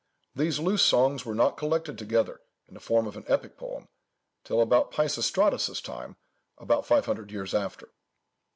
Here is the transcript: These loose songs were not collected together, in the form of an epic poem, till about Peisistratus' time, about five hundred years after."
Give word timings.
These 0.35 0.57
loose 0.57 0.81
songs 0.81 1.27
were 1.27 1.35
not 1.35 1.57
collected 1.57 1.95
together, 1.95 2.41
in 2.67 2.73
the 2.73 2.79
form 2.79 3.05
of 3.05 3.15
an 3.15 3.23
epic 3.27 3.55
poem, 3.55 3.87
till 4.43 4.59
about 4.59 4.89
Peisistratus' 4.91 5.79
time, 5.79 6.15
about 6.57 6.87
five 6.87 7.05
hundred 7.05 7.31
years 7.31 7.53
after." 7.53 7.91